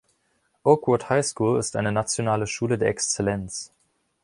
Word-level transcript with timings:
Oakwood 0.65 1.03
High 1.11 1.21
School 1.23 1.59
ist 1.59 1.75
eine 1.75 1.91
nationale 1.91 2.47
Schule 2.47 2.79
der 2.79 2.87
Exzellenz. 2.89 3.71